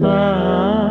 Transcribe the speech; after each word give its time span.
啊。 0.00 0.81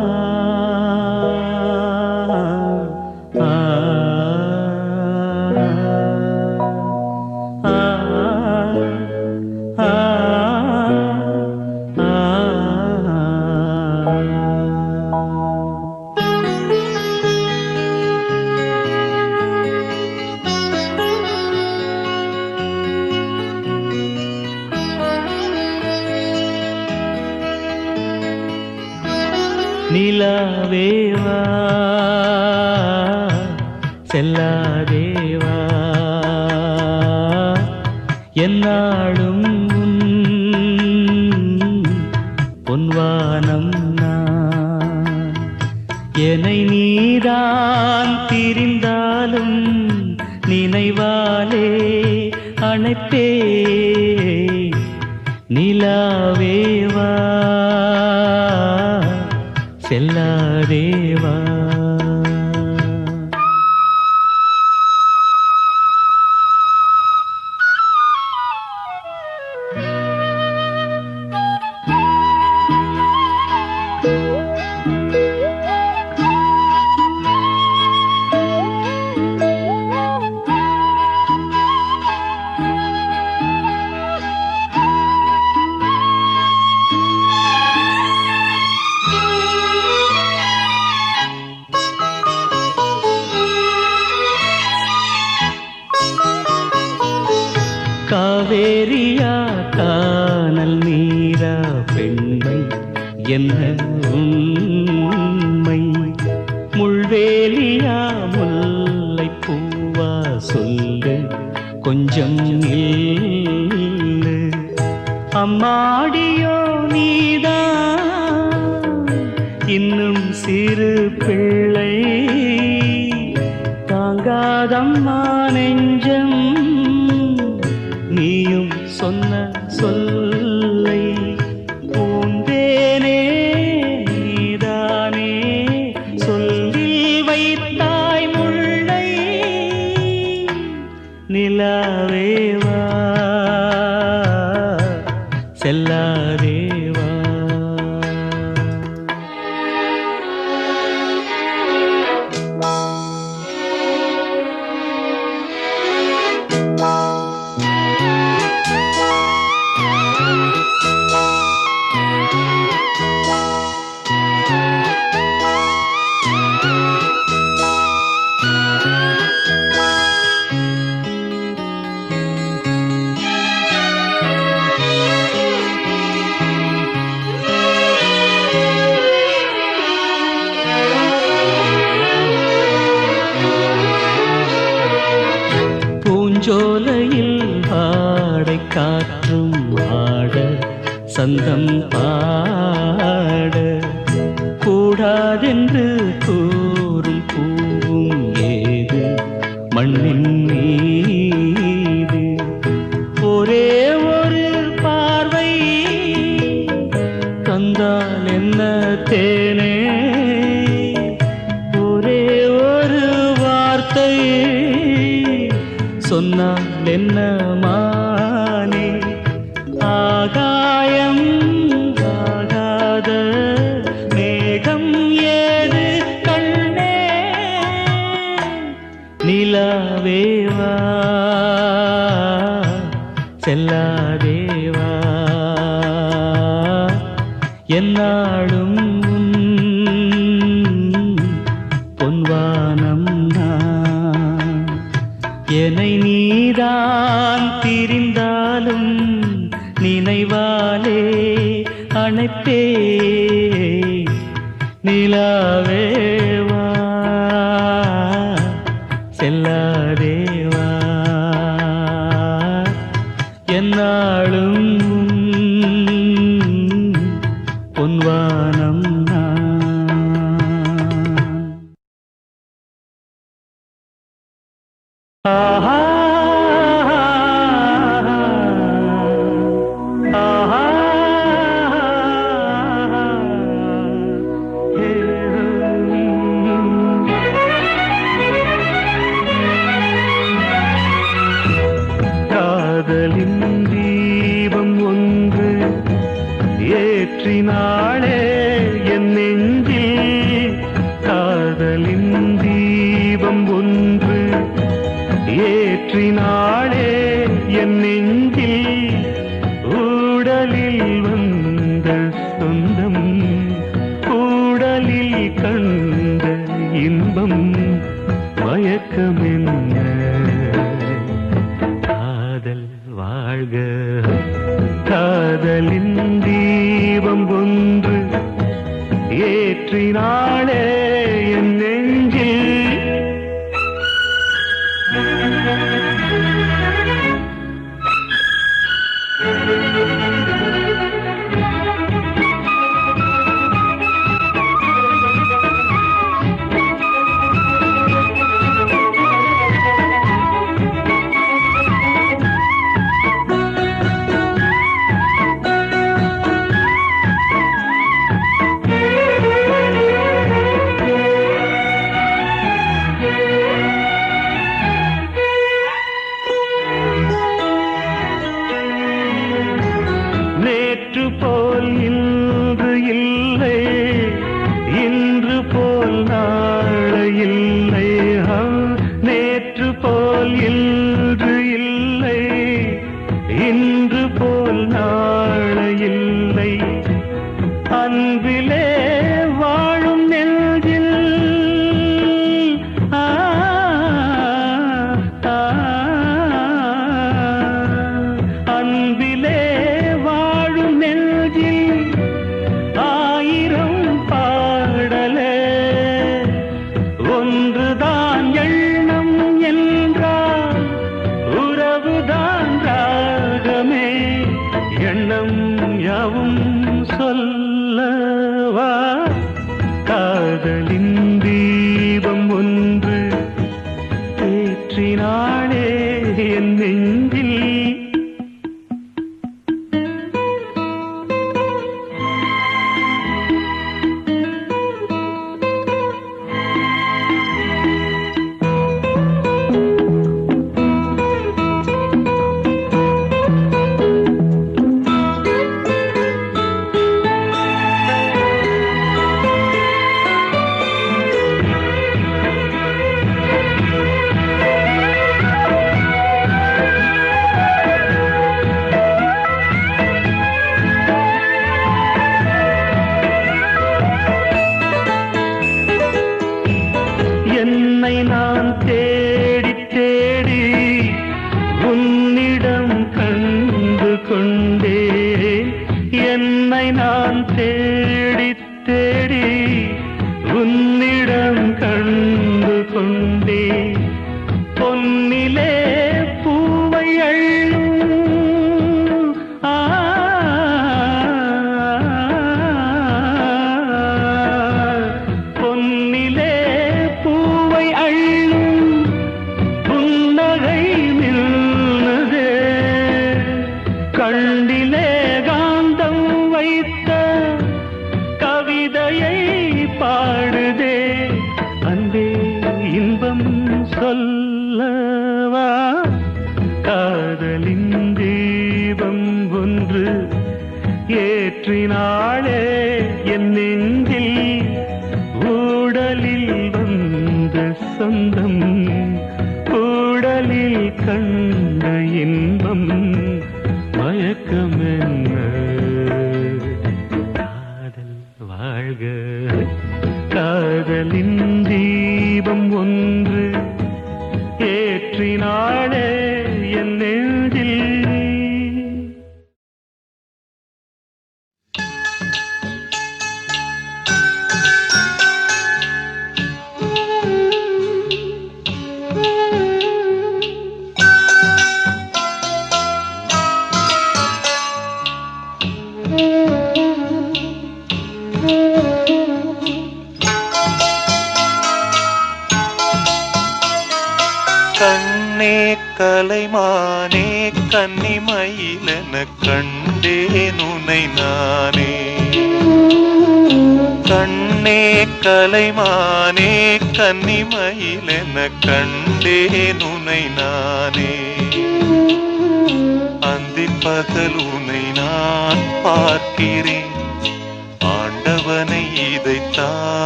என்னை 467.51 467.95
நான் 468.03 468.51
தே 468.65 468.81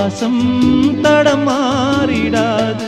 பாசம் 0.00 1.00
தடம் 1.00 1.48
மாறிடாது. 1.48 2.86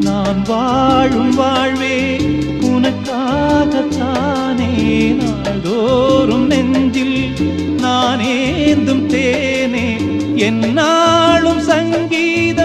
நான் 0.00 0.42
வாழும் 0.46 1.34
வாழ்வே 1.34 2.20
உனக்காகத்தானே. 2.60 5.14
நாள்தோறும் 5.14 6.46
நெஞ்சில் 6.46 7.32
நான் 7.78 8.18
ஏந்தும் 8.18 9.06
தேனே. 9.06 9.96
என்னாலும் 10.36 11.60
சங்கீத 11.60 12.55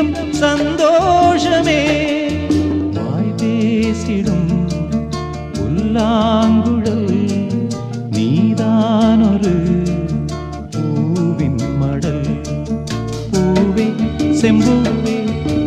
செம்பூவே 14.41 15.17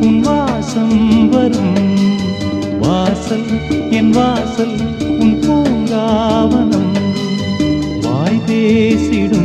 உன் 0.00 0.20
வாசம் 0.20 1.28
வரும். 1.28 1.72
வாசல் 2.80 3.44
என் 3.90 4.10
வாசல் 4.10 4.76
உன் 5.18 5.38
பூங்காவனம். 5.40 6.92
வாய் 8.00 8.40
பேசிடும் 8.46 9.43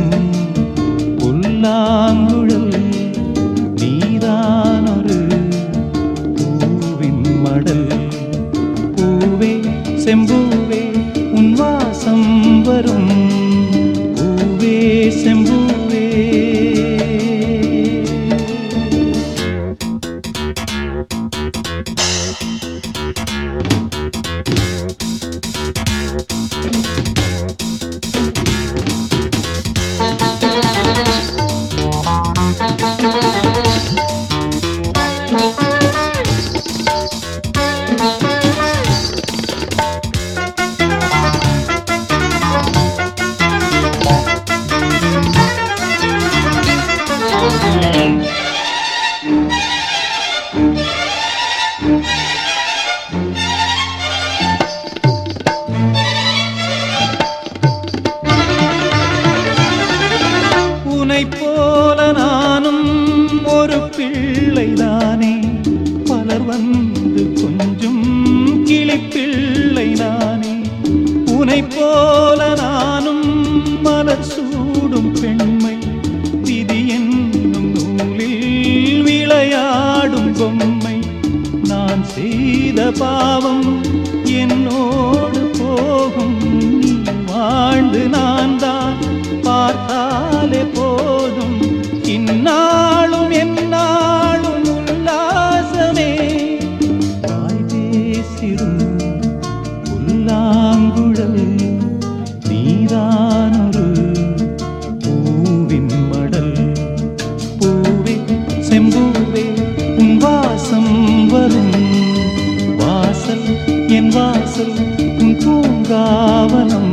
என் 114.00 114.08
வாசல் 114.08 114.76
உன் 115.18 115.34
பூங்காவனம். 115.36 116.92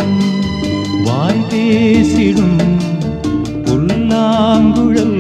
வாய் 1.04 1.46
பேசிடும் 1.50 2.58
புல்லாங்குழல் 3.63 5.20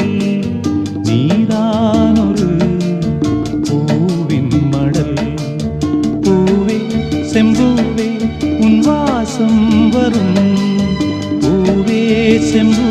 நீதானொரு 1.03 2.49
பூவின் 3.67 4.53
மடல். 4.71 5.15
பூவே 6.21 6.77
செம்பூவே 7.33 8.09
உன் 8.59 8.79
வாசம் 8.79 9.89
வரும். 9.89 10.37
பூவே 11.39 12.03
செம்பு 12.51 12.86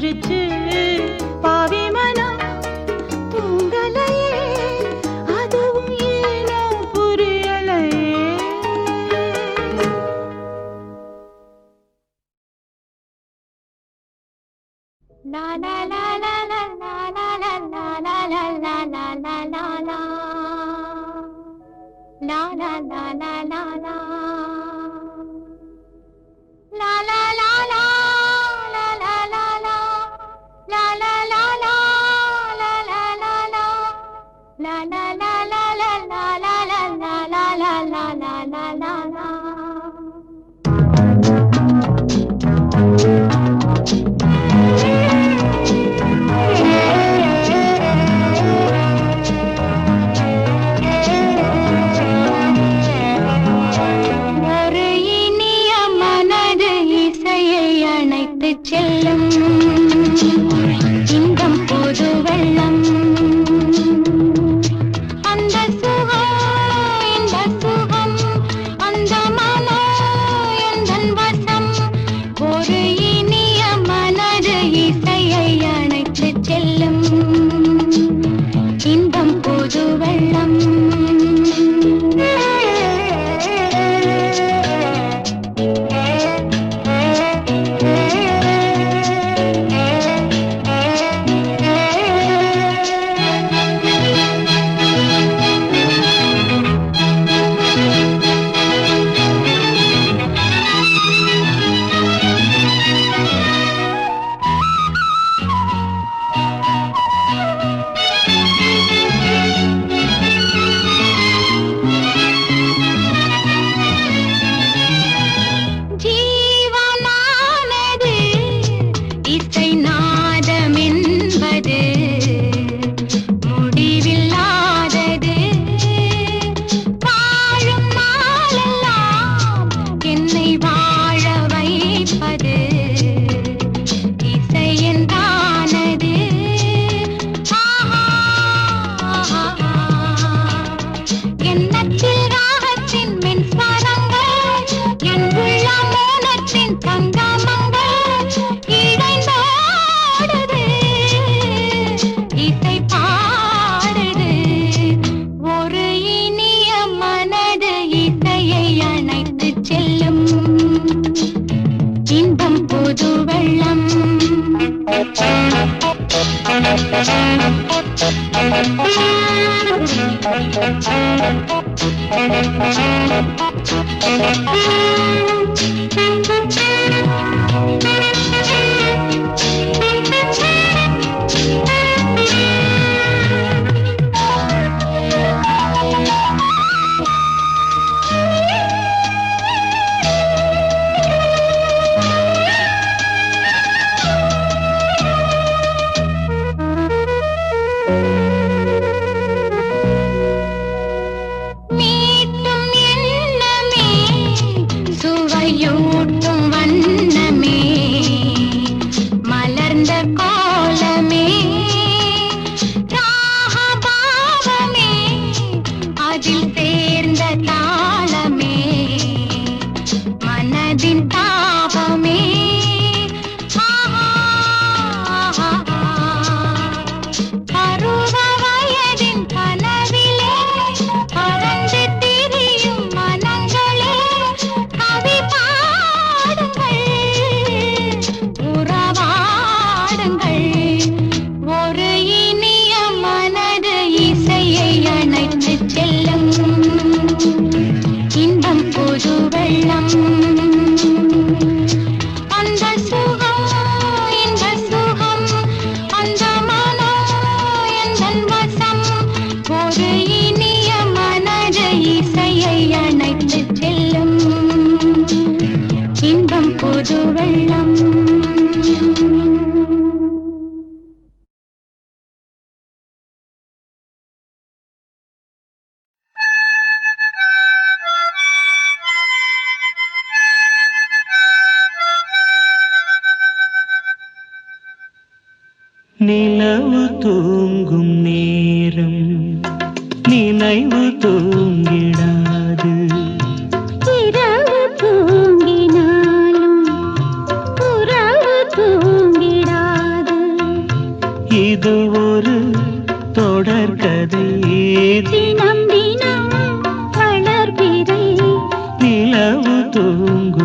சிரிச்சு 0.00 0.36
பாவி 1.44 1.80
மனம் 1.94 2.42
தூங்கலையே 3.32 4.42
அதுவும் 5.36 5.88
ஏனோ 6.10 6.60
புரியலையே 6.92 8.22
நானா 15.24 15.74
la 22.60 22.72
la 22.82 23.02
la 23.44 23.62
la 23.76 24.37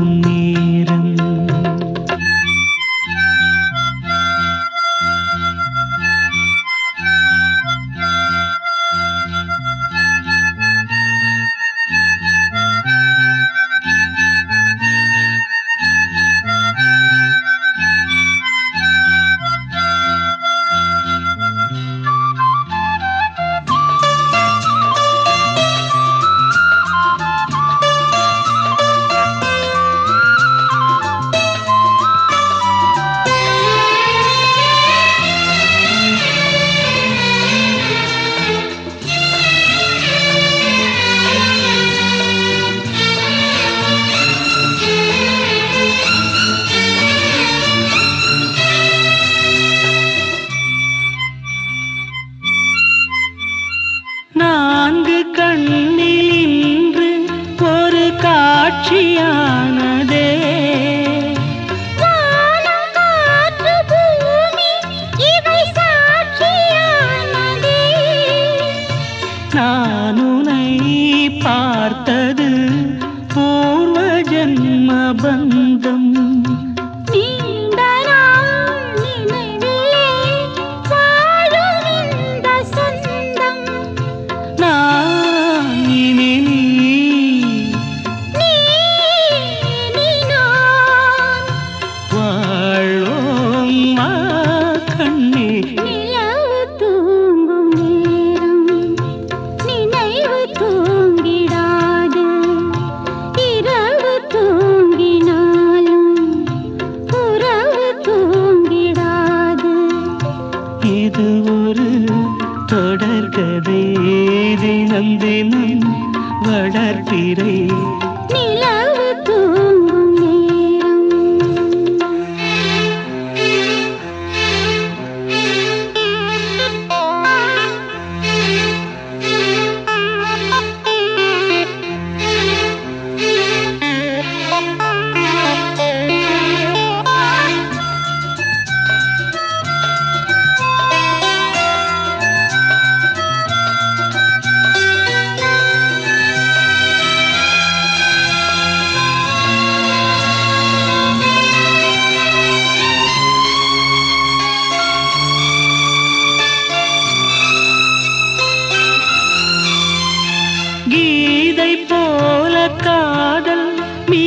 നന്ദി 0.03 0.72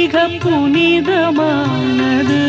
மிக 0.06 0.24
புனிதமானது 0.44 2.41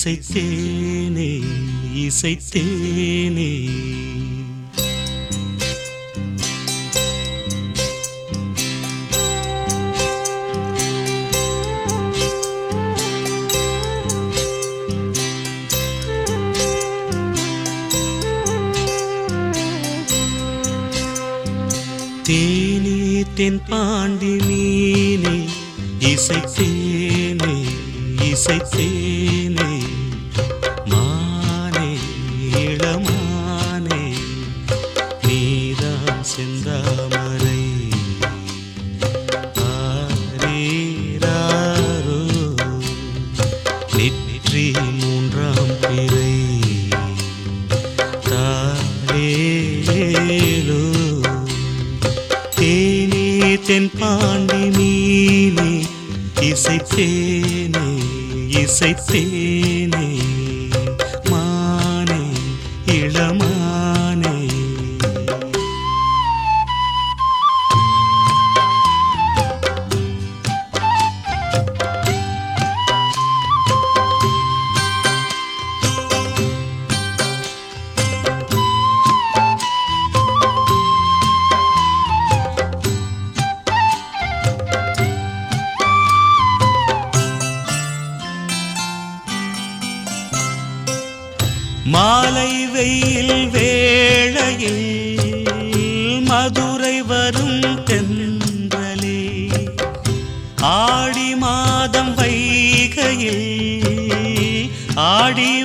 இசைத்தேனே 0.00 1.30
இசைத்தே 2.02 2.62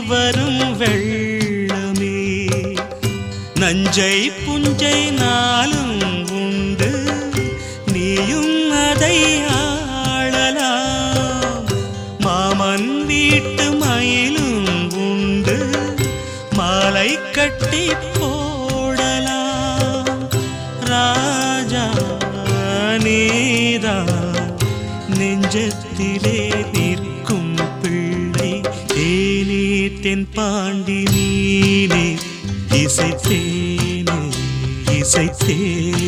வரும் 0.08 0.82
வெள்ளமே. 0.82 2.47
நஞ்சை 3.56 4.32
புஞ்சை 4.32 5.12
நாளும் 5.12 6.30
உண்டு. 6.32 6.91
நீயும் 7.93 8.72
அதை 8.72 9.41
தேனே 30.06 30.14
தென் 30.14 30.28
பாண்டி 30.36 30.97
நீனே 31.14 32.06
இசைத்தேனே 32.80 34.18
இசைத்தேனே. 34.99 36.05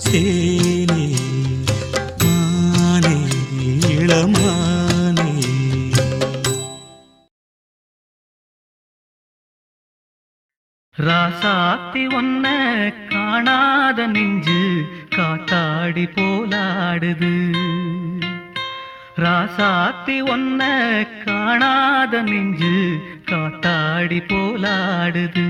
இசைத்தேனே 0.00 1.06
மானே 2.22 3.16
இளமானே. 3.94 5.32
ராசாத்தி 10.96 12.04
ஒன்ன 12.20 12.46
காணாத 13.12 14.06
நெஞ்சு 14.06 14.62
காத்தாடி 15.16 16.06
போலாடுது. 16.16 17.34
ராசாத்தி 19.24 20.18
ஒன்ன 20.34 20.62
காணாத 21.26 22.22
நெஞ்சு 22.22 22.74
காத்தாடி 23.30 24.20
போலாடுது. 24.32 25.48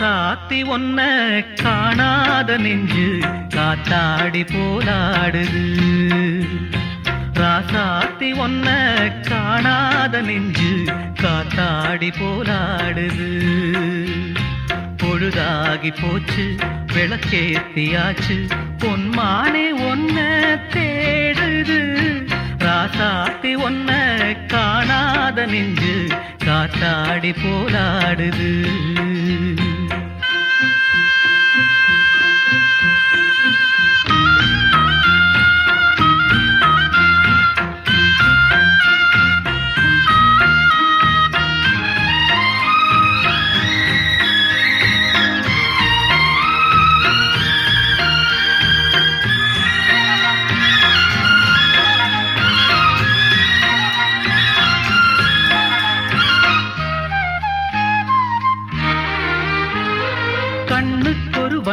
சாத்தி 0.00 0.58
ஒன்ன 0.64 1.00
காணாத 1.62 2.56
நெஞ்சு 2.58 3.18
காத்தாடி 3.54 4.42
போலாடுது. 4.52 5.64
ராசாத்தி 7.32 8.30
ஒன்ன 8.44 8.68
காணாத 9.28 10.20
நெஞ்சு 10.20 10.72
காத்தாடி 11.22 12.10
போலாடுது. 12.20 13.30
பொழுதாகி 14.96 15.92
போச்சு 16.00 16.56
விளக்கேத்தியாச்சு 16.92 18.38
பொன்மானே 18.78 19.66
ஒன்ன 19.90 20.18
தேடுது. 20.72 21.80
ராசாத்தி 22.58 23.52
ஒன்ன 23.66 23.90
காணாத 24.46 25.46
நெஞ்சு 25.46 25.96
காத்தாடி 26.44 27.32
போலாடுது. 27.42 28.52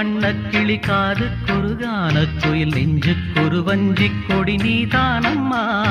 கண்ணுக்கொரு 0.04 0.20
வண்ணக் 0.20 0.52
கிளி 0.52 0.78
காதுக்கொரு 0.78 1.76
கானக் 1.76 2.42
குயில் 2.42 2.70
நெஞ்சுக்கொரு 2.70 3.64
வஞ்சி 3.64 4.12
கொடி 4.28 4.56
நீதானம்மா. 4.56 5.88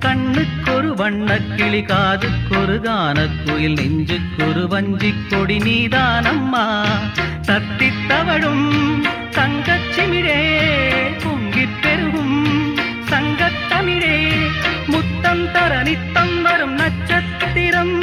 கண்ணுக்கொரு 0.00 0.94
வண்ணக் 0.94 1.56
கிளி 1.56 1.80
காதுக்கொரு 1.82 2.80
கானக் 2.80 3.42
குயில் 3.46 3.74
நெஞ்சுக்கொரு 3.74 4.68
வஞ்சி 4.68 5.14
கொடி 5.28 5.58
நீதானம்மா. 5.58 6.84
தத்தித் 7.42 8.06
தவழும் 8.08 9.02
தங்கச்சிமிழே 9.30 10.60
பொங்கிப் 11.18 11.80
பெருகும் 11.82 12.76
சங்கத்தமிழே 13.10 14.46
முத்தம் 14.86 15.52
தர 15.52 15.82
நித்தம் 15.82 16.42
வரும் 16.42 16.74
நட்சத்திரம். 16.74 18.02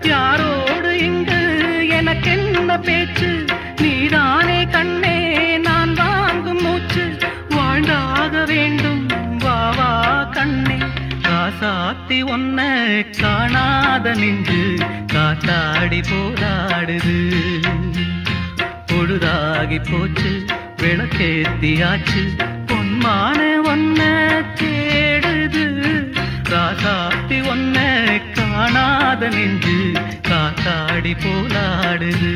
யாரோடு 0.00 0.90
இங்கு 0.90 1.86
எனக்கென்ன 1.88 2.78
பேச்சு? 2.78 3.46
சாத்தி 11.60 12.18
ஒன்ன 12.24 12.60
காணாத 13.20 14.14
நின்று 14.14 14.86
காத்தாடி 15.12 16.02
போராடுது. 16.10 17.16
பொழுதாகி 18.86 19.78
போச்சு 19.90 20.44
விளக்கேத்தியாச்சு 20.76 22.22
பொன்மான 22.66 23.40
ஒன்ன 23.64 24.00
தேடுது. 24.60 25.66
காத்தாத்தி 26.50 27.38
ஒன்ன 27.52 27.78
காணாத 28.32 29.28
நின்று 29.28 29.78
காத்தாடி 30.28 31.14
போராடுது. 31.24 32.34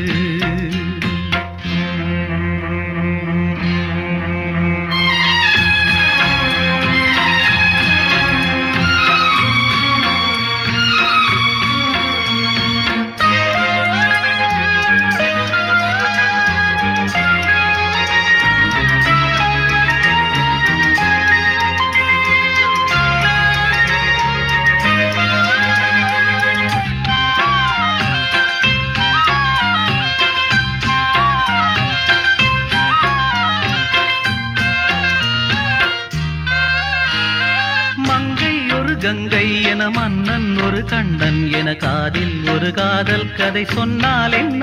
ஒரு 40.82 40.90
கண்டன் 40.90 41.42
என 41.52 41.70
காதில் 41.74 42.48
ஒரு 42.48 42.68
காதல் 42.72 43.28
கதை 43.36 43.62
சொன்னால் 43.64 44.32
என்ன? 44.32 44.62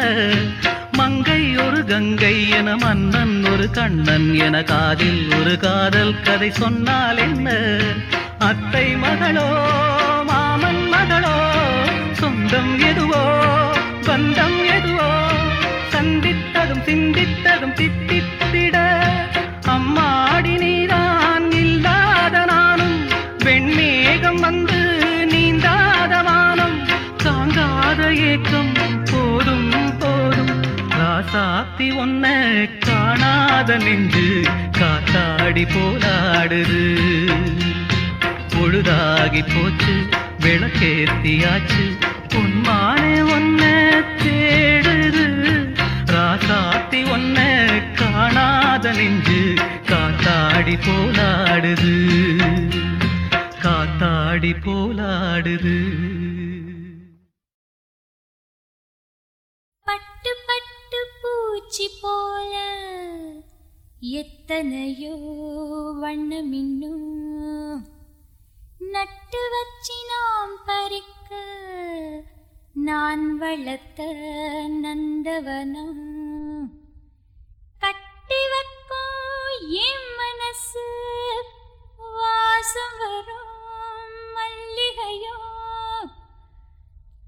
மங்கை 0.91 1.43
ஒரு 1.57 1.79
கங்கை 1.85 2.33
என 2.49 2.75
மன்னன் 2.75 3.35
ஒரு 3.45 3.67
கண்ணன் 3.71 4.27
என 4.37 4.57
காதில் 4.63 5.21
ஒரு 5.39 5.53
காதல் 5.57 6.13
கதை 6.23 6.49
சொன்னால் 6.51 7.17
என்ன? 7.17 7.47
அத்தை 8.39 8.85
மகளோ 8.95 9.47
மாமன் 10.23 10.83
மகளோ 10.89 11.35
சொந்தம் 12.13 12.75
எதுவோ 12.81 13.23
பந்தம் 14.07 14.59
எதுவோ 14.77 15.09
சந்தித்ததும் 15.91 16.83
சிந்தித்ததும் 16.85 17.73
தித்த 17.73 18.08
ராசாத்தி 31.39 31.95
ஒன்ன 31.95 32.25
காணாத 32.79 33.77
நெஞ்சு 33.77 34.41
காத்தாடி 34.71 35.67
போலாடுது. 35.73 36.99
பொழுதாகி 38.49 39.45
போச்சு 39.53 40.09
விளக்கேத்தியாச்சு. 40.39 41.97
உன்மானே 42.35 43.19
ஒன்ன 43.19 43.61
தேடுது. 44.23 45.25
ராசாத்தி 46.05 47.03
ஒன்ன 47.15 47.67
காணாத 47.93 48.91
நெஞ்சு 48.91 49.53
காத்தாடி 49.85 50.79
போலாடுது. 50.87 51.95
காத்தாடி 53.61 54.53
போலாடுது. 54.65 55.77
பூச்சி 61.71 61.87
போல 61.95 62.53
எத்தனையோ 64.19 65.11
வண்ணமின்னும் 65.99 67.83
நட்டு 68.93 69.41
வச்சினாம் 69.53 70.55
பறிக்க 70.65 71.31
நான் 72.87 73.27
வளர்த்த 73.37 73.99
நந்தவனம் 74.79 76.01
கட்டி 77.81 78.41
வைக்கும் 78.53 79.53
என் 79.85 80.09
மனசு 80.17 80.87
வாசம் 82.17 82.97
வரும் 83.03 83.55
மல்லிகையோ. 84.35 85.37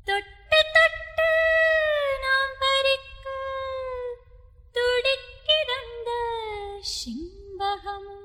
தொட்டு 0.08 0.62
தொட்டு 0.76 1.30
நாம் 2.26 2.58
பறிக்க 2.60 3.11
துடிக்கிறந்த 4.76 6.10
சிம்பகம். 6.96 8.21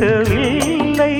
பிறக்கவில்லை 0.00 1.14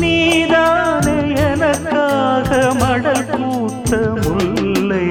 நீதான 0.00 1.04
எனக்காக 1.44 2.50
மடல் 2.80 3.28
பூத்த 3.30 4.00
முல்லை. 4.24 5.06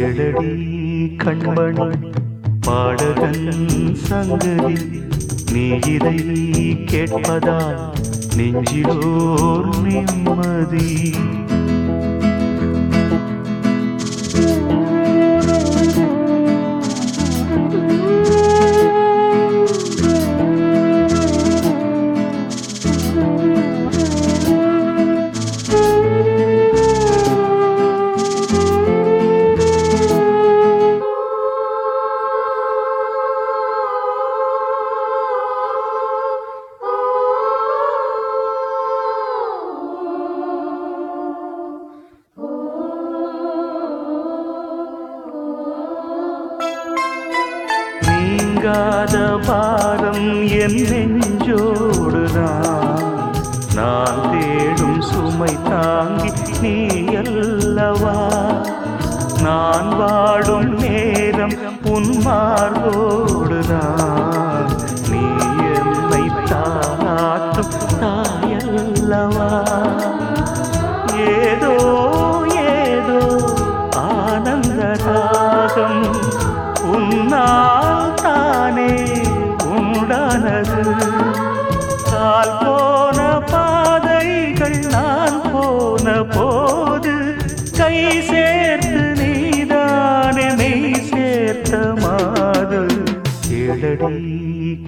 எழடி 0.00 0.52
கண்மணி 1.22 1.88
பாடகன் 2.66 3.46
சங்கதி 4.08 4.76
நீ 5.54 5.64
இதை 5.94 6.16
கேட்பதா 6.92 7.58
நெஞ்சிலோர் 8.38 9.70
நிம்மதி. 9.86 10.88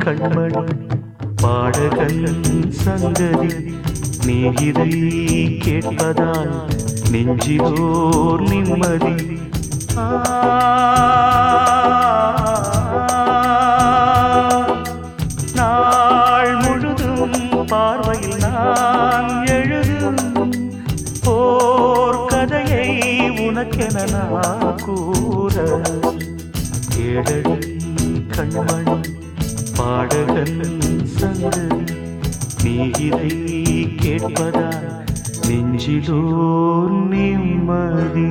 கண்மணி 0.07 0.62
பாடகன் 1.42 2.22
சங்கதி 2.80 3.50
நீ 4.26 4.36
இதை 4.66 4.90
கேட்பதால் 5.64 6.54
நெஞ்சிலோர் 7.12 8.44
நிம்மதி. 8.50 9.14
நாள் 15.57 16.52
முழுதும் 16.57 17.36
பார்வையில் 17.68 18.36
நான் 18.44 19.28
எழுதும் 19.57 20.22
போர் 21.24 22.20
கதையை 22.26 22.88
உனக்கென 23.46 24.04
நான் 24.14 24.76
கூற 24.84 25.57
கேடடி 26.88 27.66
பாடகன் 30.19 30.61
சங்கதி 31.14 31.95
நீ 32.62 32.75
இதை 33.07 33.33
கேட்பதா 34.01 34.69
நெஞ்சிலோ 35.49 36.21
நிம்மதி 37.11 38.31